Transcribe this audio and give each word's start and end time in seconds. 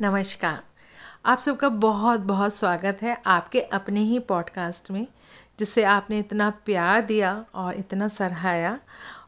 नमस्कार। 0.00 0.62
आप 1.26 1.38
सबका 1.38 1.68
बहुत 1.68 2.20
बहुत 2.20 2.54
स्वागत 2.54 2.98
है 3.02 3.16
आपके 3.26 3.60
अपने 3.60 4.00
ही 4.00 4.18
पॉडकास्ट 4.18 4.90
में 4.90 5.06
जिसे 5.58 5.84
आपने 5.84 6.18
इतना 6.18 6.50
प्यार 6.50 7.00
दिया 7.00 7.44
और 7.54 7.74
इतना 7.74 8.08
सराहाया 8.08 8.78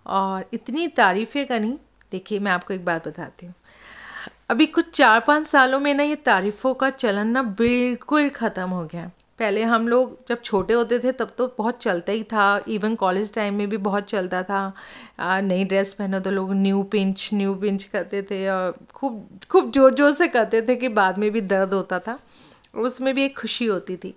और 0.06 0.44
इतनी 0.52 0.86
तारीफ़ें 0.88 1.46
करी। 1.46 1.72
देखिए, 2.12 2.38
मैं 2.38 2.52
आपको 2.52 2.74
एक 2.74 2.84
बात 2.84 3.08
बताती 3.08 3.46
हूँ। 3.46 3.54
अभी 4.50 4.66
कुछ 4.66 4.90
चार 4.90 5.20
पाँच 5.20 5.46
सालों 5.46 5.80
में 5.80 5.94
ना 5.94 6.02
ये 6.02 6.16
तारीफ़ों 6.16 6.74
का 6.74 6.90
चलन 6.90 7.28
ना 7.28 7.42
बिल्कुल 7.42 8.28
ख़त्म 8.28 8.68
हो 8.70 8.84
गया 8.84 9.10
पहले 9.40 9.62
हम 9.64 9.88
लोग 9.88 10.16
जब 10.28 10.40
छोटे 10.42 10.74
होते 10.74 10.98
थे, 10.98 11.12
तब 11.12 11.32
तो 11.38 11.46
बहुत 11.58 11.78
चलता 11.82 12.12
ही 12.12 12.22
था। 12.24 12.64
इवन 12.68 12.94
कॉलेज 12.94 13.32
टाइम 13.34 13.54
में 13.54 13.68
भी 13.68 13.76
बहुत 13.78 14.04
चलता 14.04 14.42
था। 14.42 14.62
नई 15.20 15.64
ड्रेस 15.64 15.92
पहनो 15.94 16.20
तो 16.20 16.30
लोग 16.30 16.52
न्यू 16.54 16.82
पिंच 16.92 17.28
न्यू 17.34 17.54
पिंच 17.56 17.84
करते 17.84 18.22
थे 18.22 18.48
और 18.50 18.74
खूब 18.94 19.28
खूब 19.50 19.70
ज़ोर 19.72 19.94
ज़ोर 19.94 20.10
से 20.12 20.28
करते 20.28 20.62
थे 20.62 20.76
कि 20.76 20.88
बाद 20.90 21.18
में 21.18 21.30
भी 21.30 21.40
दर्द 21.42 21.74
होता 21.74 21.98
था। 21.98 22.18
उसमें 22.78 23.14
भी 23.14 23.24
एक 23.24 23.38
खुशी 23.38 23.66
होती 23.66 23.96
थी। 23.96 24.14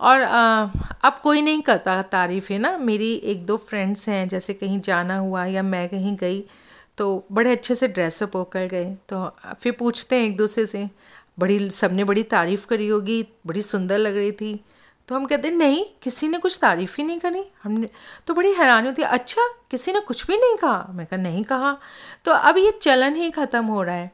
और 0.00 0.20
अब 0.20 1.18
कोई 1.22 1.42
नहीं 1.42 1.62
करता 1.62 2.00
तारीफ़, 2.02 2.52
है 2.52 2.58
ना? 2.58 2.76
मेरी 2.78 3.12
एक 3.14 3.44
दो 3.46 3.56
फ्रेंड्स 3.58 4.08
हैं, 4.08 4.28
जैसे 4.28 4.54
कहीं 4.54 4.80
जाना 4.80 5.18
हुआ 5.18 5.44
या 5.46 5.62
मैं 5.64 5.88
कहीं 5.88 6.16
गई 6.16 6.44
तो 6.98 7.04
बड़े 7.32 7.50
अच्छे 7.50 7.74
से 7.74 7.88
ड्रेसअप 7.88 8.34
होकर 8.36 8.66
गए। 8.68 8.94
तो 9.08 9.30
फिर 9.60 9.72
पूछते 9.78 10.16
हैं 10.16 10.24
एक 10.24 10.36
दूसरे 10.36 10.66
से 10.66 10.88
बड़ी, 11.38 11.70
सबने 11.70 12.04
बड़ी 12.04 12.22
तारीफ़ 12.22 12.66
करी 12.66 12.88
होगी, 12.88 13.26
बड़ी 13.46 13.62
सुंदर 13.62 13.98
लग 13.98 14.16
रही 14.16 14.32
थी। 14.32 14.64
तो 15.08 15.14
हम 15.14 15.24
कहते, 15.24 15.50
नहीं, 15.50 15.84
किसी 16.02 16.28
ने 16.28 16.38
कुछ 16.38 16.58
तारीफ़ 16.62 16.94
ही 16.98 17.04
नहीं 17.04 17.18
करी। 17.18 17.44
हमने 17.62 17.88
तो 18.26 18.34
बड़ी 18.34 18.52
हैरानी 18.52 18.88
होती 18.88 19.02
अच्छा 19.02 19.42
किसी 19.70 19.92
ने 19.92 20.00
कुछ 20.00 20.26
भी 20.26 20.36
नहीं 20.36 20.56
कहा? 20.56 20.86
मैं 20.90 21.06
कहा, 21.06 21.20
नहीं 21.20 21.44
कहा। 21.44 21.78
तो 22.24 22.32
अब 22.32 22.58
ये 22.58 22.78
चलन 22.82 23.14
ही 23.14 23.30
ख़त्म 23.30 23.64
हो 23.64 23.82
रहा 23.82 23.94
है। 23.94 24.12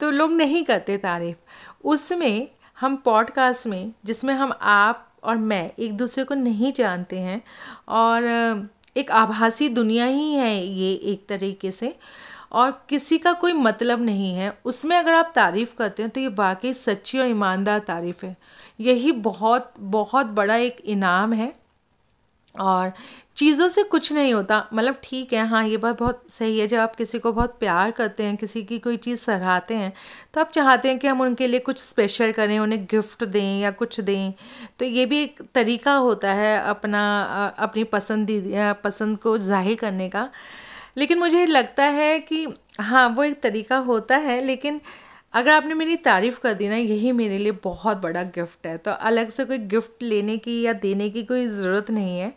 तो 0.00 0.10
लोग 0.10 0.32
नहीं 0.32 0.64
करते 0.64 0.96
तारीफ़। 0.96 1.36
उसमें, 1.84 2.48
हम 2.80 2.96
पॉडकास्ट 2.96 3.66
में, 3.66 3.92
जिसमें 4.04 4.34
हम 4.34 4.52
आप 4.62 5.08
और 5.24 5.36
मैं 5.36 5.70
एक 5.78 5.96
दूसरे 5.96 6.24
को 6.24 6.34
नहीं 6.34 6.72
जानते 6.72 7.18
हैं, 7.18 7.42
और 7.88 8.24
एक 8.96 9.10
आभासी 9.10 9.68
दुनिया 9.68 10.04
ही 10.04 10.32
है 10.34 10.66
ये 10.66 10.94
एक 10.94 11.26
तरीके 11.28 11.70
से 11.70 11.96
और 12.52 12.70
किसी 12.88 13.18
का 13.18 13.32
कोई 13.34 13.52
मतलब 13.52 14.02
नहीं 14.02 14.34
है, 14.34 14.52
उसमें 14.64 14.96
अगर 14.96 15.14
आप 15.14 15.32
तारीफ़ 15.34 15.74
करते 15.76 16.02
हैं 16.02 16.10
तो 16.10 16.20
ये 16.20 16.28
वाकई 16.30 16.72
सच्ची 16.74 17.18
और 17.18 17.26
ईमानदार 17.26 17.78
तारीफ़ 17.82 18.24
है। 18.26 18.36
यही 18.80 19.12
बहुत 19.12 19.72
बहुत 19.80 20.26
बड़ा 20.28 20.56
एक 20.56 20.80
इनाम 20.86 21.32
है 21.32 21.52
और 22.54 22.92
चीज़ों 23.36 23.68
से 23.68 23.82
कुछ 23.82 24.12
नहीं 24.12 24.32
होता। 24.34 24.56
मतलब 24.72 24.96
ठीक 25.04 25.32
है 25.32 25.46
हाँ 25.48 25.64
ये 25.68 25.76
बात 25.76 25.98
बहुत 25.98 26.24
सही 26.30 26.58
है, 26.58 26.66
जब 26.66 26.78
आप 26.78 26.96
किसी 26.96 27.18
को 27.18 27.32
बहुत 27.32 27.58
प्यार 27.60 27.90
करते 27.90 28.22
हैं, 28.22 28.36
किसी 28.36 28.62
की 28.62 28.78
कोई 28.78 28.96
चीज़ 28.98 29.20
सराहते 29.20 29.74
हैं 29.74 29.92
तो 30.34 30.40
आप 30.40 30.50
चाहते 30.50 30.88
हैं 30.88 30.98
कि 30.98 31.08
हम 31.08 31.20
उनके 31.20 31.46
लिए 31.46 31.60
कुछ 31.60 31.78
स्पेशल 31.78 32.32
करें, 32.32 32.58
उन्हें 32.58 32.84
गिफ्ट 32.86 33.24
दें 33.26 33.58
या 33.60 33.70
कुछ 33.72 34.00
दें। 34.00 34.32
तो 34.78 34.84
ये 34.84 35.06
भी 35.06 35.22
एक 35.22 35.40
तरीका 35.54 35.94
होता 35.94 36.32
है 36.34 36.58
अपना 36.60 37.02
अपनी 37.58 37.84
पसंदीदा 37.86 38.72
पसंद 38.84 39.18
को 39.18 39.36
ज़ाहिर 39.40 39.76
करने 39.76 40.08
का। 40.08 40.28
लेकिन 40.96 41.18
मुझे 41.18 41.44
लगता 41.46 41.84
है 41.90 42.18
कि 42.20 42.46
हाँ 42.80 43.08
वो 43.08 43.24
एक 43.24 43.40
तरीका 43.42 43.76
होता 43.86 44.16
है 44.18 44.40
लेकिन 44.44 44.80
अगर 45.34 45.52
आपने 45.52 45.74
मेरी 45.74 45.96
तारीफ़ 45.96 46.38
कर 46.40 46.54
दी 46.54 46.68
ना 46.68 46.76
यही 46.76 47.12
मेरे 47.12 47.38
लिए 47.38 47.52
बहुत 47.64 47.96
बड़ा 47.96 48.22
गिफ्ट 48.22 48.66
है। 48.66 48.76
तो 48.78 48.90
अलग 48.90 49.30
से 49.30 49.44
कोई 49.44 49.58
गिफ्ट 49.58 50.02
लेने 50.02 50.36
की 50.38 50.60
या 50.62 50.72
देने 50.72 51.08
की 51.10 51.22
कोई 51.22 51.46
ज़रूरत 51.48 51.90
नहीं 51.90 52.18
है। 52.18 52.32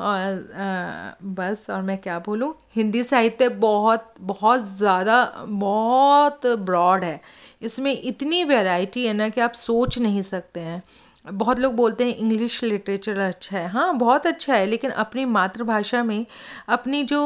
और 0.00 0.52
आ, 0.54 1.12
बस 1.24 1.66
और 1.70 1.82
मैं 1.82 1.96
क्या 1.98 2.18
बोलूँ? 2.18 2.54
हिंदी 2.76 3.02
साहित्य 3.04 3.48
बहुत 3.48 4.14
बहुत 4.20 4.66
ज़्यादा 4.78 5.24
बहुत 5.48 6.46
ब्रॉड 6.46 7.04
है। 7.04 7.20
इसमें 7.62 7.92
इतनी 8.02 8.42
वैरायटी 8.44 9.06
है 9.06 9.12
ना 9.12 9.28
कि 9.28 9.40
आप 9.40 9.52
सोच 9.54 9.98
नहीं 9.98 10.22
सकते 10.22 10.60
हैं। 10.60 10.82
बहुत 11.24 11.58
लोग 11.58 11.74
बोलते 11.74 12.04
हैं 12.04 12.16
इंग्लिश 12.16 12.62
लिटरेचर 12.64 13.18
अच्छा 13.18 13.58
है। 13.58 13.66
हाँ 13.68 13.96
बहुत 13.96 14.26
अच्छा 14.26 14.54
है, 14.54 14.66
लेकिन 14.66 14.90
अपनी 14.92 15.24
मातृभाषा 15.26 16.02
में 16.04 16.24
अपनी 16.68 17.02
जो 17.04 17.20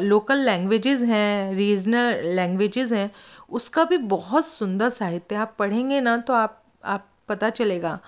लोकल 0.00 0.38
लैंग्वेजेस 0.40 1.00
हैं 1.02 1.54
रीजनल 1.54 2.20
लैंग्वेजेस 2.36 2.92
हैं, 2.92 3.10
उसका 3.50 3.84
भी 3.84 3.96
बहुत 3.98 4.46
सुंदर 4.46 4.88
साहित्य 4.90 5.36
आप 5.36 5.54
पढ़ेंगे 5.58 6.00
ना 6.00 6.16
तो 6.18 6.32
आप 6.32 6.62
आप 6.84 7.08
पता 7.28 7.50
चलेगा। 7.50 7.98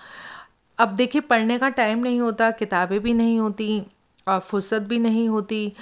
अब 0.79 0.89
देखिए, 0.89 1.21
पढ़ने 1.21 1.57
का 1.59 1.69
टाइम 1.71 1.99
नहीं 1.99 2.19
होता, 2.21 2.51
किताबें 2.51 2.99
भी 2.99 3.13
नहीं 3.13 3.39
होती 3.39 3.81
और 4.27 4.39
फुर्सत 4.39 4.81
भी 4.81 4.99
नहीं 4.99 5.27
होती। 5.29 5.73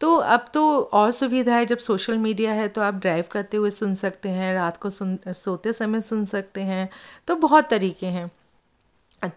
तो 0.00 0.14
अब 0.14 0.44
तो 0.54 0.80
और 0.82 1.10
सुविधा 1.12 1.54
है, 1.54 1.66
जब 1.66 1.78
सोशल 1.78 2.18
मीडिया 2.18 2.52
है 2.52 2.68
तो 2.68 2.80
आप 2.80 2.94
ड्राइव 2.94 3.24
करते 3.32 3.56
हुए 3.56 3.70
सुन 3.70 3.94
सकते 3.94 4.28
हैं, 4.28 4.54
रात 4.54 4.76
को 4.76 4.90
सुन, 4.90 5.18
सोते 5.28 5.72
समय 5.72 6.00
सुन 6.00 6.24
सकते 6.24 6.60
हैं। 6.62 6.88
तो 7.28 7.36
बहुत 7.36 7.68
तरीके 7.70 8.06
हैं। 8.06 8.30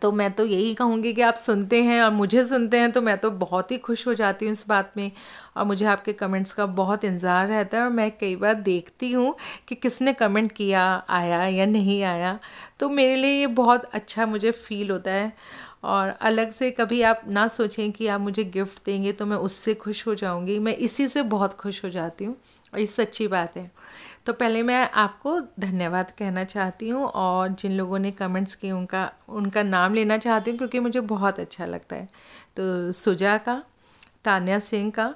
तो 0.02 0.12
मैं 0.12 0.32
तो 0.32 0.46
यही 0.46 0.74
कहूँगी 0.74 1.12
कि 1.14 1.22
आप 1.22 1.36
सुनते 1.36 1.82
हैं 1.84 2.02
और 2.02 2.12
मुझे 2.12 2.44
सुनते 2.44 2.80
हैं 2.80 2.92
तो 2.92 3.02
मैं 3.02 3.18
तो 3.18 3.30
बहुत 3.32 3.72
ही 3.72 3.78
खुश 3.78 4.06
हो 4.08 4.14
जाती 4.14 4.46
हूँ 4.46 4.52
इस 4.52 4.66
बात 4.68 4.92
में। 4.98 5.12
और 5.58 5.66
मुझे 5.66 5.86
आपके 5.86 6.14
कमेंट्स 6.14 6.54
का 6.54 6.66
बहुत 6.66 7.06
इंतज़ार 7.06 7.48
रहता 7.48 7.78
है 7.78 7.84
और 7.84 7.90
मैं 7.90 8.10
कई 8.12 8.36
बार 8.36 8.54
देखती 8.56 9.12
हूँ 9.12 9.36
कि 9.68 9.76
किसने 9.76 10.14
कमेंट 10.14 10.52
किया, 10.52 10.84
आया 11.10 11.46
या 11.46 11.66
नहीं 11.66 12.02
आया। 12.04 12.38
तो 12.80 12.90
मेरे 12.90 13.16
लिए 13.16 13.40
ये 13.40 13.48
बहुत 13.48 13.90
अच्छा 13.94 14.26
मुझे 14.26 14.52
फ़ील 14.52 14.92
होता 14.92 15.12
है। 15.12 15.32
और 15.84 16.08
अलग 16.10 16.52
से 16.52 16.70
कभी 16.72 17.02
आप 17.02 17.22
ना 17.28 17.48
सोचें 17.48 17.92
कि 17.92 18.08
आप 18.08 18.22
मुझे 18.22 18.44
गिफ्ट 18.44 18.86
देंगे 18.86 19.12
तो 19.12 19.26
मैं 19.26 19.38
उससे 19.38 19.74
खुश 19.74 20.06
हो 20.08 20.16
जाऊँगी। 20.16 20.58
मैं 20.60 20.76
इसी 20.76 21.08
से 21.08 21.22
बहुत 21.22 21.54
खुश 21.54 21.84
हो 21.86 21.90
जाती 21.90 22.26
हूँ। 22.26 22.36
और 22.74 22.80
ये 22.80 22.86
सच्ची 22.86 23.28
बात 23.28 23.58
है। 23.58 23.72
तो 24.26 24.34
पहले 24.34 24.62
मैं 24.64 24.90
आपको 24.92 25.40
धन्यवाद 25.60 26.12
कहना 26.12 26.44
चाहती 26.44 26.90
हूँ 26.90 27.06
और 27.06 27.48
जिन 27.50 27.72
लोगों 27.72 28.00
ने 28.00 28.12
कमेंट्स 28.12 28.56
किए 28.56 28.72
उनका 28.72 29.12
उनका 29.30 29.64
नाम 29.64 29.94
लेना 29.94 30.18
चाहती 30.18 30.52
हूँ 30.52 30.58
क्योंकि 30.58 30.80
मुझे 30.80 31.00
बहुत 31.00 31.40
अच्छा 31.40 31.66
लगता 31.66 31.96
है। 31.96 32.08
तो 32.58 32.92
सुजा 32.92 33.38
का, 33.38 33.62
तान्या 34.26 34.60
सिंह 34.60 34.92
का 34.92 35.14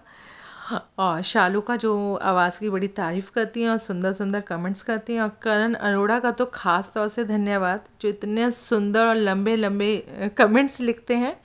और 1.00 1.22
शालू 1.22 1.60
का 1.62 1.76
जो 1.76 1.94
आवाज़ 2.24 2.60
की 2.60 2.70
बड़ी 2.70 2.88
तारीफ़ 2.90 3.30
करती 3.32 3.62
हैं 3.62 3.70
और 3.70 3.78
सुंदर 3.78 4.14
सुंदर 4.14 4.42
कमेंट्स 4.42 4.82
करती 4.84 5.14
हैं 5.14 5.22
और 5.22 5.32
करण 5.42 5.74
अरोड़ा 5.74 6.20
का 6.20 6.32
तो 6.32 6.46
ख़ास 6.54 6.90
तौर 6.94 7.08
से 7.08 7.24
धन्यवाद 7.26 7.84
जो 8.02 8.10
इतने 8.10 8.50
सुंदर 8.52 9.08
और 9.08 9.16
लंबे 9.16 9.56
लंबे 9.56 10.32
कमेंट्स 10.38 10.80
लिखते 10.82 11.16
हैं। 11.16 11.36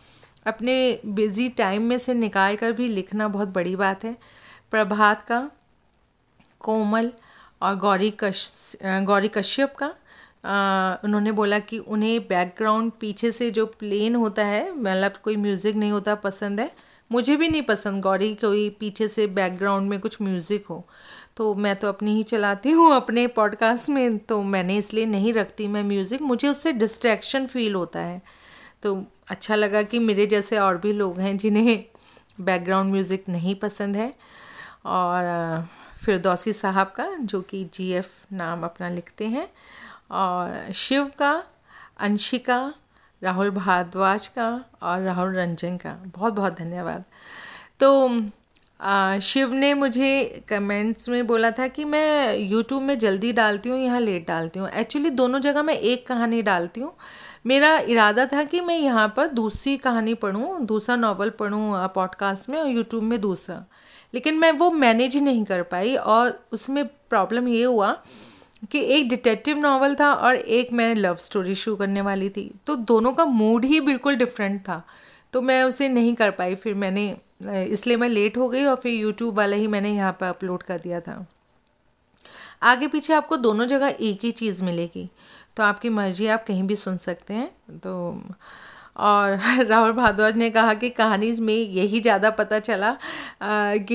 अपने 0.47 1.01
बिज़ी 1.07 1.49
टाइम 1.57 1.83
में 1.83 1.97
से 1.99 2.15
निकाल 2.15 2.57
कर 2.57 2.73
भी 2.73 2.87
लिखना 2.89 3.29
बहुत 3.29 3.49
बड़ी 3.51 3.77
बात 3.77 4.05
है। 4.05 4.17
प्रभात 4.71 5.23
का 5.23 5.51
कोमल 6.61 7.13
और 7.63 7.75
गौरी 7.77 8.11
कश 8.21 8.77
गौरी 8.85 9.29
कश्यप 9.29 9.75
का 9.79 9.95
आ, 10.45 10.97
उन्होंने 11.05 11.33
बोला 11.33 11.59
कि 11.61 11.79
उन्हें 11.79 12.21
बैकग्राउंड 12.29 12.93
पीछे 13.01 13.31
से 13.33 13.51
जो 13.51 13.67
प्लेन 13.81 14.15
होता 14.17 14.45
है 14.45 14.71
मतलब 14.73 15.17
कोई 15.25 15.37
म्यूज़िक 15.37 15.77
नहीं 15.77 15.91
होता 15.93 16.15
पसंद 16.15 16.61
है 16.61 16.71
मुझे 17.10 17.37
भी 17.37 17.48
नहीं 17.48 17.62
पसंद 17.62 18.03
गौरी, 18.03 18.34
कोई 18.34 18.69
पीछे 18.71 19.09
से 19.09 19.26
बैकग्राउंड 19.28 19.88
में 19.91 19.98
कुछ 20.00 20.21
म्यूज़िक 20.22 20.66
हो। 20.66 20.84
तो 21.37 21.54
मैं 21.54 21.75
तो 21.76 21.88
अपनी 21.88 22.15
ही 22.16 22.22
चलाती 22.22 22.71
हूँ 22.71 22.93
अपने 22.94 23.26
पॉडकास्ट 23.26 23.88
में 23.88 24.19
तो 24.19 24.43
मैंने 24.43 24.76
इसलिए 24.76 25.06
नहीं 25.06 25.32
रखती 25.32 25.69
मैं 25.69 25.82
म्यूज़िक 25.84 26.22
मुझे 26.22 26.48
उससे 26.48 26.72
डिस्ट्रैक्शन 26.72 27.47
फील 27.47 27.75
होता 27.75 28.00
है। 28.00 28.21
तो 28.82 29.04
अच्छा 29.28 29.54
लगा 29.54 29.82
कि 29.82 29.98
मेरे 29.98 30.26
जैसे 30.26 30.59
और 30.59 30.76
भी 30.78 30.93
लोग 30.93 31.19
हैं 31.21 31.37
जिन्हें 31.38 31.84
बैकग्राउंड 32.41 32.93
म्यूज़िक 32.93 33.28
नहीं 33.28 33.54
पसंद 33.54 33.97
है। 33.97 34.12
और 34.87 35.69
फिरदौसी 36.04 36.53
साहब 36.53 36.92
का, 36.97 37.09
जो 37.16 37.41
कि 37.41 37.65
जीएफ 37.75 38.32
नाम 38.32 38.62
अपना 38.65 38.88
लिखते 38.88 39.27
हैं। 39.27 39.48
और 40.10 40.72
शिव 40.72 41.10
का 41.19 41.32
अंशिका 41.98 42.62
राहुल 43.23 43.51
भारद्वाज 43.51 44.27
का 44.27 44.49
और 44.83 45.01
राहुल 45.01 45.35
रंजन 45.37 45.77
का। 45.77 45.97
बहुत 46.07 46.33
बहुत 46.33 46.59
धन्यवाद। 46.59 47.05
तो 47.81 48.11
आ, 48.81 49.19
शिव 49.19 49.53
ने 49.53 49.73
मुझे 49.75 50.45
कमेंट्स 50.49 51.09
में 51.09 51.27
बोला 51.27 51.51
था 51.51 51.67
कि 51.69 51.85
मैं 51.85 52.37
यूट्यूब 52.37 52.83
में 52.83 52.99
जल्दी 52.99 53.33
डालती 53.33 53.69
हूँ 53.69 53.79
यहाँ 53.79 54.01
लेट 54.01 54.27
डालती 54.29 54.59
हूँ। 54.61 54.69
एक्चुअली 54.69 55.11
दोनों 55.11 55.41
जगह 55.41 55.63
मैं 55.63 55.75
एक 55.75 56.07
कहानी 56.07 56.41
डालती 56.43 56.81
हूँ। 56.81 56.93
मेरा 57.47 57.77
इरादा 57.78 58.27
था 58.27 58.45
कि 58.45 58.61
मैं 58.61 58.77
यहाँ 58.77 59.07
पर 59.17 59.27
दूसरी 59.27 59.77
कहानी 59.77 60.15
पढ़ूँ 60.15 60.65
दूसरा 60.66 60.97
नावल 60.97 61.31
पढ़ूँ 61.31 61.89
पॉडकास्ट 61.95 62.49
में 62.49 62.59
और 62.59 62.69
यूट्यूब 62.69 63.03
में 63.03 63.21
दूसरा। 63.21 63.65
लेकिन 64.15 64.39
मैं 64.39 64.53
वो 64.53 64.71
मैनेज 64.71 65.15
ही 65.15 65.21
नहीं 65.21 65.45
कर 65.45 65.63
पाई 65.63 65.95
और 65.97 66.41
उसमें 66.53 66.84
प्रॉब्लम 66.87 67.49
ये 67.49 67.65
हुआ 67.65 67.97
कि 68.72 68.80
एक 68.97 69.09
डिटेक्टिव 69.09 69.59
नावल 69.59 69.95
था 69.95 70.12
और 70.12 70.34
एक 70.34 70.72
मैं 70.72 70.95
लव 70.95 71.15
स्टोरी 71.16 71.54
शुरू 71.54 71.77
करने 71.77 72.01
वाली 72.01 72.28
थी। 72.30 72.51
तो 72.66 72.77
दोनों 72.77 73.12
का 73.12 73.24
मूड 73.24 73.65
ही 73.65 73.80
बिल्कुल 73.80 74.16
डिफरेंट 74.16 74.60
था। 74.60 74.83
तो 75.33 75.41
मैं 75.42 75.62
उसे 75.65 75.89
नहीं 75.89 76.15
कर 76.15 76.30
पाई। 76.30 76.54
फिर 76.54 76.74
मैंने, 76.74 77.16
इसलिए 77.45 77.97
मैं 77.97 78.09
लेट 78.09 78.36
हो 78.36 78.48
गई 78.48 78.65
और 78.65 78.77
फिर 78.77 78.92
यूट्यूब 78.95 79.36
वाला 79.36 79.57
ही 79.57 79.66
मैंने 79.66 79.91
यहाँ 79.91 80.12
पर 80.21 80.27
अपलोड 80.27 80.62
कर 80.62 80.78
दिया 80.78 81.01
था। 81.01 81.24
आगे 82.62 82.86
पीछे 82.89 83.12
आपको 83.15 83.36
दोनों 83.36 83.66
जगह 83.66 83.95
एक 84.01 84.24
ही 84.24 84.30
चीज़ 84.30 84.63
मिलेगी। 84.65 85.09
तो 85.56 85.63
आपकी 85.63 85.89
मर्ज़ी, 85.89 86.27
आप 86.27 86.45
कहीं 86.47 86.63
भी 86.63 86.77
सुन 86.77 86.97
सकते 86.97 87.34
हैं। 87.34 87.78
तो 87.78 88.22
और 88.97 89.39
राहुल 89.68 89.92
भारद्वाज 89.92 90.36
ने 90.36 90.51
कहा 90.51 90.74
कि 90.74 90.91
कहानी 90.91 91.33
में 91.41 91.54
यही 91.54 92.01
ज़्यादा 92.01 92.30
पता 92.30 92.59
चला 92.59 92.97
कि 93.42 93.95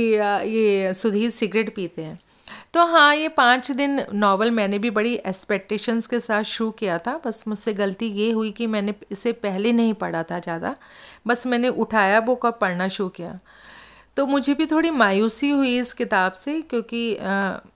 ये 0.50 0.94
सुधीर 0.94 1.30
सिगरेट 1.30 1.76
पीते 1.76 2.04
हैं। 2.04 2.20
तो 2.76 2.86
हाँ 2.86 3.16
ये 3.16 3.28
पाँच 3.30 3.70
दिन 3.72 4.02
नावल 4.14 4.50
मैंने 4.52 4.78
भी 4.80 4.90
बड़ी 4.92 5.14
एक्सपेक्टेशंस 5.18 6.08
के 6.08 6.20
साथ 6.20 6.44
शुरू 6.44 6.72
किया 6.72 6.98
था। 7.00 7.16
बस 7.26 7.44
मुझसे 7.48 7.74
गलती 7.74 8.06
ये 8.14 8.30
हुई 8.32 8.52
कि 8.52 8.68
मैंने 8.68 8.94
इसे 9.12 9.32
पहले 9.34 9.72
नहीं 9.72 9.94
पढ़ा 9.94 10.24
था 10.24 10.40
ज़्यादा। 10.40 10.76
बस 11.28 11.46
मैंने 11.48 11.70
उठाया 11.70 12.20
बुक 12.20 12.46
और 12.46 12.52
पढ़ना 12.52 12.88
शुरू 12.88 13.10
किया। 13.10 13.40
तो 14.18 14.26
मुझे 14.28 14.54
भी 14.54 14.66
थोड़ी 14.66 14.90
मायूसी 14.92 15.50
हुई 15.50 15.78
इस 15.80 15.94
किताब 15.94 16.34
से, 16.34 16.62
क्योंकि 16.62 17.18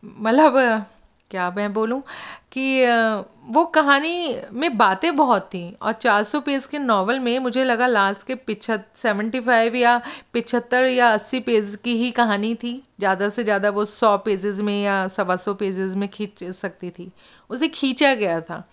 मतलब 0.04 0.86
क्या 1.32 1.50
मैं 1.58 1.72
बोलूँ 1.74 2.02
कि 2.52 2.86
वो 3.54 3.64
कहानी 3.66 4.36
में 4.54 4.78
बातें 4.78 5.16
बहुत 5.16 5.46
थी 5.54 5.62
और 5.82 5.94
400 5.94 6.42
पेज 6.42 6.66
के 6.66 6.80
नावल 6.80 7.20
में 7.20 7.38
मुझे 7.40 7.64
लगा 7.64 7.88
लास्ट 7.88 8.26
के 8.28 8.36
पिछत 8.36 8.86
सेवेंटी 8.96 9.40
फाइव 9.40 9.76
या 9.76 9.98
पिछहत्तर 10.34 10.86
या 10.86 11.10
अस्सी 11.14 11.40
पेज 11.40 11.78
की 11.84 11.96
ही 11.98 12.10
कहानी 12.12 12.54
थी। 12.56 12.74
ज़्यादा 13.00 13.30
से 13.30 13.44
ज़्यादा 13.44 13.70
वो 13.70 13.86
सौ 13.86 14.18
पेजेस 14.18 14.60
में 14.60 14.82
या 14.84 15.08
सवा 15.08 15.36
सौ 15.36 15.54
पेजेस 15.54 15.96
में 15.96 16.08
खींच 16.10 16.44
सकती 16.52 16.90
थी। 16.90 17.12
उसे 17.50 17.68
खींचा 17.70 18.14
गया 18.16 18.40
था। 18.42 18.64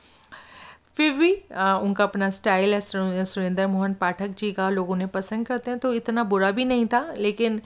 फिर 0.97 1.13
भी 1.13 1.35
आ, 1.55 1.75
उनका 1.77 2.05
अपना 2.05 2.31
स्टाइल 2.31 2.75
है 2.75 2.81
सुरेंद्र 2.81 3.67
मोहन 3.67 3.95
पाठक 3.95 4.35
जी 4.39 4.53
का 4.53 4.69
लोगों 4.71 4.97
ने 4.97 5.07
पसंद 5.15 5.47
करते 5.47 5.71
हैं 5.71 5.81
तो 5.81 5.93
इतना 5.95 6.25
बुरा 6.25 6.51
भी 6.51 6.65
नहीं 6.65 6.87
था 6.87 7.07
लेकिन 7.17 7.61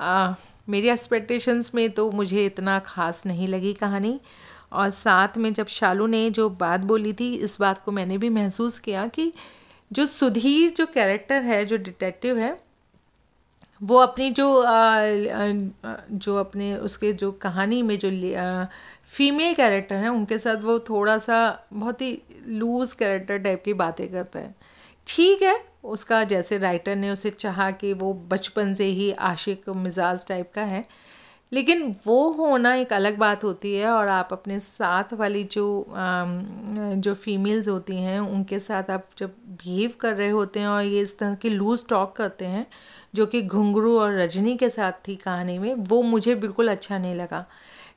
आ, 0.00 0.34
मेरी 0.68 0.88
एक्सपेक्टेशंस 0.88 1.70
में 1.74 1.90
तो 1.90 2.10
मुझे 2.10 2.44
इतना 2.46 2.78
ख़ास 2.78 3.24
नहीं 3.26 3.48
लगी 3.48 3.72
कहानी। 3.74 4.20
और 4.72 4.90
साथ 4.90 5.36
में 5.38 5.52
जब 5.52 5.66
शालू 5.66 6.06
ने 6.06 6.28
जो 6.30 6.48
बात 6.50 6.80
बोली 6.82 7.12
थी 7.12 7.34
इस 7.36 7.56
बात 7.60 7.82
को 7.84 7.92
मैंने 7.92 8.18
भी 8.18 8.28
महसूस 8.28 8.78
किया 8.78 9.06
कि 9.06 9.32
जो 9.90 10.06
सुधीर 10.06 10.70
जो 10.70 10.86
कैरेक्टर 10.86 11.42
है 11.42 11.64
जो 11.64 11.76
डिटेक्टिव 11.76 12.38
है 12.38 12.56
वो 13.80 13.96
अपनी 13.98 14.30
जो 14.30 14.46
आ, 14.62 15.00
जो 16.10 16.36
अपने 16.36 16.76
उसके 16.76 17.12
जो 17.12 17.30
कहानी 17.32 17.82
में 17.82 17.98
जो 17.98 18.08
आ, 18.36 18.64
फीमेल 19.06 19.54
कैरेक्टर 19.54 19.94
हैं 19.94 20.08
उनके 20.08 20.38
साथ 20.38 20.62
वो 20.62 20.78
थोड़ा 20.78 21.16
सा 21.18 21.38
बहुत 21.72 22.02
ही 22.02 22.18
लूज 22.46 22.92
कैरेक्टर 22.94 23.38
टाइप 23.38 23.62
की 23.64 23.72
बातें 23.74 24.08
करता 24.08 24.38
है। 24.38 24.54
ठीक 25.06 25.42
है, 25.42 25.58
उसका 25.84 26.22
जैसे 26.24 26.58
राइटर 26.58 26.96
ने 26.96 27.10
उसे 27.10 27.30
चाहा 27.30 27.70
कि 27.70 27.92
वो 27.92 28.12
बचपन 28.30 28.74
से 28.74 28.84
ही 28.84 29.10
आशिक 29.12 29.68
मिजाज 29.68 30.26
टाइप 30.26 30.50
का 30.54 30.62
है, 30.62 30.84
लेकिन 31.52 31.94
वो 32.06 32.28
होना 32.28 32.74
एक 32.74 32.92
अलग 32.92 33.18
बात 33.18 33.44
होती 33.44 33.74
है 33.74 33.90
और 33.90 34.08
आप 34.08 34.28
अपने 34.32 34.58
साथ 34.60 35.12
वाली 35.12 35.42
जो 35.44 35.86
जो 35.88 37.14
फीमेल्स 37.14 37.68
होती 37.68 37.96
हैं, 37.96 38.18
उनके 38.20 38.58
साथ 38.60 38.90
आप 38.90 39.08
जब 39.18 39.34
बिहेव 39.62 39.92
कर 40.00 40.14
रहे 40.14 40.28
होते 40.28 40.60
हैं 40.60 40.68
और 40.68 40.82
ये 40.82 41.00
इस 41.00 41.16
तरह 41.18 41.34
की 41.34 41.50
लूज 41.50 41.86
टॉक 41.88 42.16
करते 42.16 42.44
हैं, 42.44 42.66
जो 43.14 43.26
कि 43.26 43.42
घुंघरू 43.42 43.98
और 44.00 44.18
रजनी 44.18 44.56
के 44.56 44.70
साथ 44.70 44.92
थी 45.08 45.16
कहानी 45.16 45.58
में, 45.58 45.74
वो 45.74 46.02
मुझे 46.02 46.34
बिल्कुल 46.34 46.68
अच्छा 46.68 46.98
नहीं 46.98 47.14
लगा। 47.14 47.44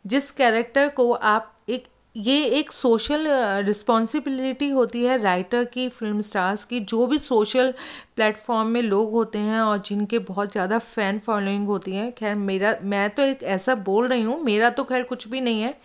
जिस 0.05 0.31
कैरेक्टर 0.31 0.89
को 0.89 1.11
आप 1.13 1.53
एक 1.69 1.87
ये 2.15 2.43
एक 2.49 2.71
सोशल 2.71 3.27
रिस्पॉन्सिबिलिटी 3.65 4.69
होती 4.69 5.03
है 5.03 5.17
राइटर 5.17 5.63
की 5.65 5.87
फ़िल्म 5.89 6.21
स्टार्स 6.21 6.63
की, 6.65 6.79
जो 6.79 7.05
भी 7.07 7.17
सोशल 7.19 7.71
प्लेटफॉर्म 8.15 8.67
में 8.67 8.81
लोग 8.81 9.11
होते 9.11 9.39
हैं 9.39 9.59
और 9.61 9.77
जिनके 9.79 10.19
बहुत 10.21 10.51
ज़्यादा 10.51 10.77
फ़ैन 10.79 11.19
फॉलोइंग 11.19 11.67
होती 11.67 11.91
है। 11.91 12.09
खैर, 12.11 12.35
मेरा, 12.35 12.75
मैं 12.83 13.09
तो 13.09 13.23
एक 13.23 13.43
ऐसा 13.45 13.75
बोल 13.75 14.07
रही 14.07 14.23
हूँ, 14.23 14.39
मेरा 14.43 14.69
तो 14.69 14.83
खैर 14.83 15.03
कुछ 15.03 15.27
भी 15.27 15.41
नहीं 15.41 15.61
है, 15.61 15.77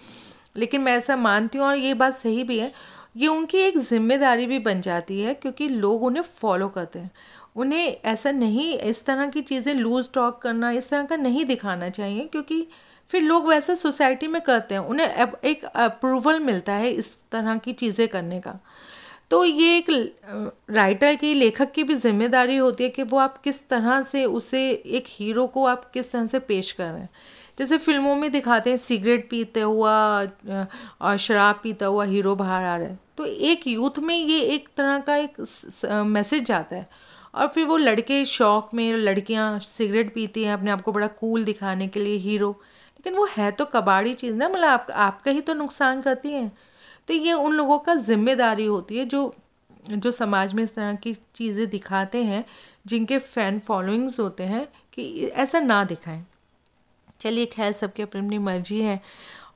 लेकिन 0.57 0.81
मैं 0.81 0.97
ऐसा 0.97 1.17
मानती 1.17 1.59
हूँ 1.59 1.67
और 1.67 1.77
ये 1.77 1.95
बात 1.95 2.17
सही 2.17 2.43
भी 2.45 2.59
है, 2.59 2.73
ये 3.17 3.29
उनकी 3.29 3.59
एक 3.59 3.79
ज़िम्मेदारी 3.81 4.47
भी 4.47 4.59
बन 4.61 4.81
जाती 4.81 5.21
है 5.21 5.35
क्योंकि 5.35 5.69
लोग 5.69 6.03
उन्हें 6.05 6.23
फॉलो 6.23 6.69
करते 6.69 6.99
हैं। 6.99 7.11
उन्हें 7.57 7.87
ऐसा 8.05 8.31
नहीं, 8.33 8.73
इस 8.79 9.05
तरह 9.05 9.27
की 9.29 9.43
चीज़ें 9.43 9.73
लूज 9.75 10.09
टॉक 10.15 10.41
करना, 10.43 10.71
इस 10.73 10.89
तरह 10.89 11.05
का 11.05 11.17
नहीं 11.17 11.45
दिखाना 11.45 11.89
चाहिए 11.91 12.27
क्योंकि 12.27 12.67
फिर 13.11 13.23
लोग 13.23 13.49
वैसे 13.49 13.77
सोसाइटी 13.77 14.27
में 14.27 14.41
करते 14.43 14.75
हैं, 14.75 14.83
उन्हें 14.83 15.33
एक 15.45 15.65
अप्रूवल 15.65 16.41
मिलता 16.41 16.73
है 16.73 16.91
इस 16.91 17.17
तरह 17.33 17.57
की 17.57 17.73
चीज़ें 17.75 18.07
करने 18.09 18.41
का। 18.41 18.59
तो 19.31 19.45
ये 19.45 19.77
एक 19.77 19.87
राइटर 20.71 21.15
की, 21.15 21.33
लेखक 21.35 21.73
की 21.73 21.83
भी 21.85 21.95
ज़िम्मेदारी 21.95 22.57
होती 22.57 22.85
है 22.85 22.91
कि 22.91 23.03
वो 23.03 23.19
आप 23.19 23.39
किस 23.39 23.69
तरह 23.69 24.03
से 24.03 24.25
उसे, 24.25 24.69
एक 24.71 25.05
हीरो 25.09 25.47
को 25.47 25.65
आप 25.67 25.91
किस 25.91 26.11
तरह 26.13 26.27
से 26.27 26.39
पेश 26.41 26.73
कर 26.73 26.85
रहे 26.85 27.01
हैं। 27.01 27.09
जैसे 27.59 27.79
फ़िल्मों 27.79 28.15
में 28.17 28.31
दिखाते 28.33 28.71
हैं, 28.71 28.77
सिगरेट 28.77 29.29
पीते 29.31 29.61
हुआ 29.61 29.95
और 31.01 31.17
शराब 31.17 31.61
पीता 31.63 31.87
हुआ 31.87 32.05
हीरो 32.05 32.35
बाहर 32.35 32.65
आ 32.65 32.77
रहा 32.77 32.87
है। 32.87 32.99
तो 33.19 33.25
एक 33.25 33.67
यूथ 33.67 33.99
में 33.99 34.17
ये 34.17 34.41
एक 34.41 34.69
तरह 34.77 34.99
का 34.99 35.17
एक 35.17 35.41
मैसेज 36.07 36.45
जाता 36.45 36.77
है। 36.77 36.87
और 37.35 37.49
फिर 37.49 37.65
वो 37.65 37.77
लड़के 37.77 38.25
शौक 38.27 38.71
में, 38.75 38.93
लड़कियाँ 38.93 39.59
सिगरेट 39.61 40.15
पीती 40.15 40.45
हैं, 40.45 40.53
अपने 40.55 40.71
आप 40.71 40.81
को 40.81 40.93
बड़ा 40.93 41.07
कूल 41.07 41.45
दिखाने 41.45 41.89
के 41.89 42.01
लिए 42.01 42.17
हीरो 42.19 42.59
लेकिन 43.07 43.19
वो 43.19 43.27
है 43.31 43.51
तो 43.51 43.65
कबाड़ी 43.65 44.13
चीज़ 44.15 44.35
ना 44.35 44.49
मतलब 44.49 44.65
आप, 44.65 44.87
आपका 44.91 45.31
ही 45.31 45.41
तो 45.41 45.55
नुकसान 45.55 46.01
करती 46.03 46.31
है। 46.31 46.51
तो 47.09 47.15
ये 47.15 47.33
उन 47.33 47.53
लोगों 47.53 47.79
का 47.79 47.95
ज़िम्मेदारी 47.95 48.67
होती 48.67 48.99
है 48.99 49.05
जो 49.07 49.35
जो 49.85 50.11
समाज 50.11 50.53
में 50.55 50.63
इस 50.63 50.75
तरह 50.75 50.95
की 50.95 51.13
चीज़ें 51.35 51.69
दिखाते 51.71 52.23
हैं 52.25 52.45
जिनके 52.87 53.19
फ़ैन 53.19 53.59
फॉलोइंग्स 53.59 54.19
होते 54.21 54.43
हैं 54.45 54.67
कि 54.93 55.27
ऐसा 55.27 55.61
ना 55.61 55.83
दिखाएँ। 55.85 56.25
चलिए 57.21 57.47
खैर 57.47 57.73
सबकी 57.73 58.03
अपनी 58.03 58.21
अपनी 58.21 58.39
मर्ज़ी 58.39 58.81
है 58.81 59.01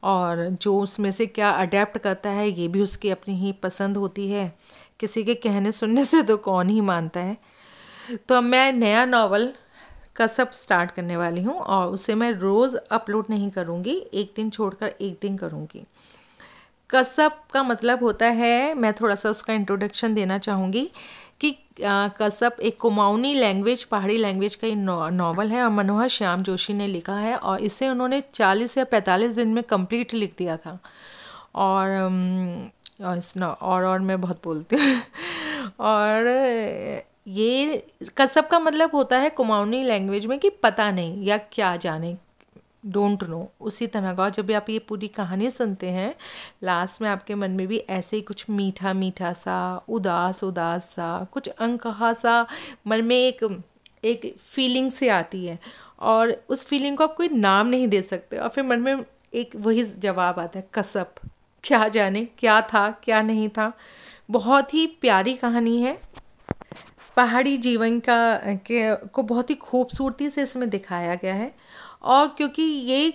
और 0.05 0.47
जो 0.63 0.79
उसमें 0.81 1.11
से 1.13 1.27
क्या 1.27 1.51
अडेप्ट 1.53 1.99
करता 1.99 2.31
है 2.31 2.49
ये 2.51 2.69
भी 2.69 2.83
उसकी 2.83 3.11
अपनी 3.11 3.35
ही 3.37 3.53
पसंद 3.63 3.97
होती 3.97 4.29
है। 4.31 4.53
किसी 5.01 5.25
के 5.25 5.35
कहने 5.37 5.73
सुनने 5.73 6.05
से 6.05 6.23
तो 6.23 6.37
कौन 6.37 6.69
ही 6.69 6.81
मानता 6.81 7.21
है। 7.21 7.37
तो 8.29 8.41
मैं 8.41 8.73
नया 8.73 9.05
नावल 9.05 9.53
कसब 10.19 10.51
स्टार्ट 10.53 10.91
करने 10.91 11.17
वाली 11.17 11.43
हूँ 11.43 11.55
और 11.55 11.93
उसे 11.93 12.15
मैं 12.15 12.31
रोज़ 12.33 12.77
अपलोड 12.93 13.27
नहीं 13.31 13.51
करूँगी, 13.51 13.97
एक 14.15 14.33
दिन 14.37 14.51
छोड़कर 14.51 14.95
एक 15.01 15.19
दिन 15.23 15.37
करूँगी। 15.37 15.85
कसब 16.91 17.33
का 17.53 17.63
मतलब 17.63 18.03
होता 18.03 18.27
है, 18.27 18.75
मैं 18.75 18.93
थोड़ा 18.95 19.15
सा 19.15 19.31
उसका 19.31 19.53
इंट्रोडक्शन 19.53 20.15
देना 20.15 20.39
चाहूँगी 20.39 20.91
कि 21.41 21.57
कसब 22.21 22.57
एक 22.63 22.79
कुमाऊनी 22.81 23.33
लैंग्वेज 23.35 23.83
पहाड़ी 23.85 24.17
लैंग्वेज 24.17 24.55
का 24.65 24.69
नावल 25.11 25.51
है 25.51 25.63
और 25.65 25.71
मनोहर 25.71 26.09
श्याम 26.09 26.43
जोशी 26.43 26.75
ने 26.75 26.87
लिखा 26.87 27.17
है 27.17 27.37
और 27.37 27.61
इसे 27.63 27.89
उन्होंने 27.89 28.21
40 28.35 28.77
या 28.79 28.85
45 28.85 29.35
दिन 29.35 29.49
में 29.55 29.63
कंप्लीट 29.65 30.15
लिख 30.15 30.35
दिया 30.39 30.57
था। 30.57 30.79
और 31.55 31.89
और 33.05 33.21
और 33.63 33.85
और 33.85 33.99
मैं 34.01 34.21
बहुत 34.21 34.41
बोलती 34.45 34.77
हूँ। 34.77 35.01
और 35.81 36.25
ये 37.29 37.87
कसब 38.17 38.47
का 38.47 38.59
मतलब 38.59 38.91
होता 38.95 39.19
है 39.19 39.31
कुमाऊनी 39.31 39.83
लैंग्वेज 39.83 40.27
में 40.27 40.39
कि 40.39 40.51
पता 40.51 40.91
नहीं 40.91 41.25
या 41.25 41.39
क्या 41.39 41.77
जाने। 41.77 42.17
डोंट 42.87 43.25
नो 43.25 43.53
उसी 43.61 43.87
तरह 43.87 44.15
का। 44.15 44.29
जब 44.29 44.47
भी 44.47 44.53
आप 44.53 44.71
ये 44.71 44.79
पूरी 44.79 45.09
कहानी 45.09 45.51
सुनते 45.51 45.89
हैं 45.89 46.15
लास्ट 46.63 47.03
में 47.03 47.09
आपके 47.09 47.35
मन 47.35 47.51
में 47.51 47.67
भी 47.67 47.79
ऐसे 47.79 48.17
ही 48.17 48.23
कुछ 48.23 48.51
मीठा 48.51 48.93
मीठा 48.93 49.33
सा, 49.33 49.85
उदास 49.89 50.45
उदास 50.45 50.85
सा, 50.85 51.27
कुछ 51.33 51.49
अनकहा 51.49 52.13
सा 52.13 52.47
मन 52.87 53.05
में 53.05 53.17
एक 53.17 53.63
एक 54.05 54.35
फीलिंग 54.39 54.91
से 54.93 55.09
आती 55.09 55.47
है। 55.47 55.59
और 56.01 56.45
उस 56.49 56.67
फीलिंग 56.67 56.97
को 56.97 57.05
आप 57.05 57.15
कोई 57.17 57.29
नाम 57.29 57.67
नहीं 57.67 57.89
दे 57.89 58.03
सकते। 58.03 58.37
और 58.37 58.49
फिर 58.49 58.65
मन 58.65 58.81
में 58.81 59.05
एक 59.35 59.57
वही 59.57 59.85
जवाब 59.85 60.39
आता 60.39 60.59
है, 60.59 60.69
कसब। 60.75 61.15
क्या 61.65 61.89
जाने, 61.89 62.25
क्या 62.25 62.61
था, 62.61 62.91
क्या 62.91 63.23
नहीं 63.23 63.49
था। 63.49 63.73
बहुत 64.31 64.75
ही 64.75 64.87
प्यारी 64.87 65.35
कहानी 65.35 65.83
है। 65.83 66.01
पहाड़ी 67.19 67.57
जीवन 67.59 67.99
का 68.01 68.19
के, 68.67 68.95
को 68.95 69.23
बहुत 69.25 69.51
ही 69.51 69.55
खूबसूरती 69.57 70.29
से 70.31 70.43
इसमें 70.43 70.69
दिखाया 70.71 71.15
गया 71.15 71.35
है। 71.35 71.53
और 72.05 72.29
क्योंकि 72.29 72.63
ये 72.63 73.13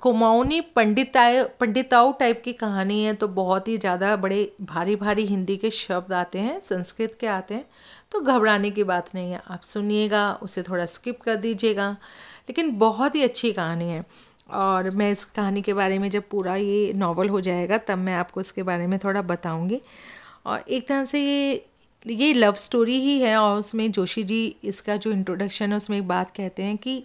कुमाऊनी 0.00 0.60
पंडिताए 0.76 1.42
पंडिताओं 1.60 2.12
टाइप 2.20 2.40
की 2.44 2.52
कहानी 2.54 3.02
है 3.04 3.12
तो 3.14 3.28
बहुत 3.30 3.68
ही 3.68 3.76
ज़्यादा 3.78 4.14
बड़े, 4.16 4.52
भारी 4.62 4.96
भारी 4.96 5.24
हिंदी 5.26 5.56
के 5.56 5.70
शब्द 5.72 6.12
आते 6.14 6.38
हैं, 6.38 6.58
संस्कृत 6.60 7.16
के 7.20 7.26
आते 7.28 7.54
हैं 7.54 7.64
तो 8.12 8.20
घबराने 8.20 8.70
की 8.70 8.84
बात 8.84 9.14
नहीं 9.14 9.32
है। 9.32 9.40
आप 9.46 9.62
सुनिएगा, 9.62 10.32
उसे 10.42 10.62
थोड़ा 10.62 10.86
स्किप 10.86 11.20
कर 11.20 11.36
दीजिएगा। 11.36 11.90
लेकिन 12.48 12.76
बहुत 12.78 13.14
ही 13.14 13.22
अच्छी 13.22 13.52
कहानी 13.52 13.84
है। 13.84 14.04
और 14.48 14.90
मैं 14.90 15.10
इस 15.12 15.24
कहानी 15.26 15.62
के 15.62 15.74
बारे 15.74 15.98
में 15.98 16.08
जब 16.10 16.28
पूरा 16.30 16.54
ये 16.56 16.92
नावल 16.96 17.28
हो 17.28 17.40
जाएगा, 17.40 17.78
तब 17.78 17.98
मैं 17.98 18.14
आपको 18.14 18.40
इसके 18.40 18.62
बारे 18.62 18.86
में 18.86 18.98
थोड़ा 18.98 19.22
बताऊँगी। 19.24 19.80
और 20.46 20.64
एक 20.68 20.88
तरह 20.88 21.04
से 21.04 21.20
ये 21.20 21.64
ये 22.06 22.32
लव 22.32 22.54
स्टोरी 22.54 22.98
ही 23.00 23.18
है 23.20 23.36
और 23.36 23.58
उसमें 23.58 23.90
जोशी 23.92 24.22
जी 24.24 24.56
इसका 24.64 24.96
जो 24.96 25.10
इंट्रोडक्शन 25.12 25.70
है, 25.70 25.76
उसमें 25.76 25.96
एक 25.98 26.06
बात 26.08 26.30
कहते 26.30 26.62
हैं 26.62 26.76
कि 26.76 27.02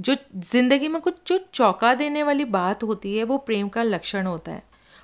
जो 0.00 0.14
ज़िंदगी 0.36 0.88
में 0.88 1.00
कुछ, 1.02 1.14
जो 1.26 1.38
चौंका 1.54 1.92
देने 1.94 2.22
वाली 2.22 2.44
बात 2.44 2.82
होती 2.82 3.16
है, 3.16 3.24
वो 3.24 3.38
प्रेम 3.38 3.68
का 3.68 3.82
लक्षण 3.82 4.26
होता 4.26 4.52
है। 4.52 4.62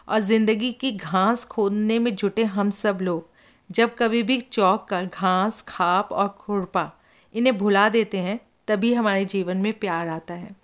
और 0.08 0.20
ज़िंदगी 0.20 0.72
की 0.72 0.92
घास 0.92 1.44
खोदने 1.44 1.98
में 1.98 2.14
जुटे 2.16 2.44
हम 2.44 2.70
सब 2.70 2.98
लोग, 3.02 3.26
जब 3.70 3.94
कभी 3.94 4.22
भी 4.22 4.40
चौक 4.42 4.86
कर 4.88 5.06
घास, 5.06 5.62
खाप 5.68 6.12
और 6.12 6.28
खुरपा 6.28 6.90
इन्हें 7.34 7.56
भुला 7.58 7.88
देते 7.88 8.18
हैं, 8.18 8.38
तभी 8.68 8.92
हमारे 8.94 9.24
जीवन 9.24 9.56
में 9.56 9.72
प्यार 9.72 10.08
आता 10.08 10.34
है। 10.34 10.54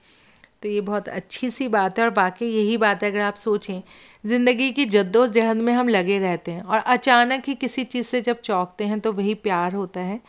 तो 0.65 0.69
ये 0.69 0.81
बहुत 0.81 1.09
अच्छी 1.09 1.51
सी 1.51 1.67
बात 1.69 1.99
है 1.99 2.05
और 2.05 2.11
बाकी 2.11 2.47
यही 2.49 2.77
बात 2.77 3.03
है, 3.03 3.11
अगर 3.11 3.21
आप 3.21 3.35
सोचें, 3.35 3.83
ज़िंदगी 4.25 4.71
की 4.73 4.85
जद्दोजहद 4.87 5.57
में 5.57 5.73
हम 5.73 5.89
लगे 5.89 6.19
रहते 6.19 6.53
हैं 6.53 6.63
और 6.63 6.79
अचानक 6.79 7.43
ही 7.49 7.55
किसी 7.55 7.85
चीज़ 7.85 8.07
से 8.07 8.21
जब 8.23 8.41
चौंकते 8.41 8.85
हैं 8.85 8.99
तो 9.01 9.13
वही 9.13 9.35
प्यार 9.37 9.75
होता 9.75 10.01
है। 10.01 10.21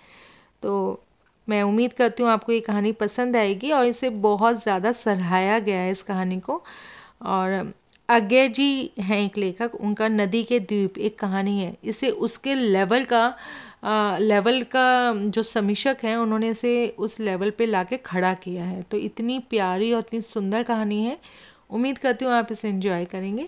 तो 0.64 1.04
मैं 1.48 1.62
उम्मीद 1.64 1.94
करती 1.94 2.24
हूँ 2.24 2.32
आपको 2.32 2.52
ये 2.52 2.60
कहानी 2.60 2.92
पसंद 2.94 3.38
आएगी 3.38 3.72
और 3.72 3.86
इसे 3.86 4.10
बहुत 4.22 4.62
ज़्यादा 4.64 4.92
सराहाया 4.94 5.60
गया 5.60 5.80
है 5.80 5.92
इस 5.92 6.04
कहानी 6.04 6.40
को। 6.40 6.62
और 7.24 7.74
अज्ञे 8.10 8.48
जी 8.50 8.92
हैं 9.00 9.20
एक 9.20 9.38
लेखक 9.38 9.76
उनका 9.76 10.08
नदी 10.08 10.44
के 10.44 10.60
द्वीप 10.60 10.98
एक 10.98 11.18
कहानी 11.20 11.60
है। 11.60 11.76
इसे 11.84 12.10
उसके 12.10 12.56
लेवल 12.56 13.04
का 13.04 13.26
आ, 13.84 14.18
लेवल 14.18 14.62
का 14.64 15.14
जो 15.16 15.42
समीक्षक 15.44 15.98
हैं 16.04 16.16
उन्होंने 16.18 16.50
इसे 16.50 16.88
उस 16.98 17.20
लेवल 17.20 17.50
पे 17.50 17.66
लाके 17.66 17.98
खड़ा 17.98 18.34
किया 18.34 18.64
है। 18.66 18.82
तो 18.82 18.98
इतनी 18.98 19.40
प्यारी 19.40 19.92
और 19.94 20.00
इतनी 20.00 20.22
सुंदर 20.22 20.64
कहानी 20.64 21.04
है। 21.04 21.18
उम्मीद 21.70 21.98
करती 21.98 22.26
हूँ 22.26 22.34
आप 22.34 22.52
इसे 22.52 22.70
एंजॉय 22.70 23.06
करेंगे। 23.06 23.48